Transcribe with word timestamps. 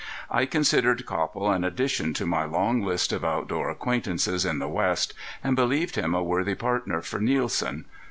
I 0.31 0.47
considered 0.47 1.05
Copple 1.05 1.51
an 1.51 1.63
addition 1.63 2.15
to 2.15 2.25
my 2.25 2.43
long 2.43 2.81
list 2.81 3.13
of 3.13 3.23
outdoor 3.23 3.69
acquaintances 3.69 4.45
in 4.45 4.57
the 4.57 4.67
west, 4.67 5.13
and 5.43 5.55
believed 5.55 5.95
him 5.95 6.15
a 6.15 6.23
worthy 6.23 6.55
partner 6.55 7.03
for 7.03 7.19
Nielsen. 7.19 7.85